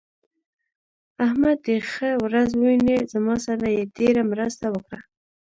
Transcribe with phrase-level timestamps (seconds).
[1.25, 4.99] احمد دې ښه ورځ وويني؛ زما سره يې ډېره مرسته وکړه.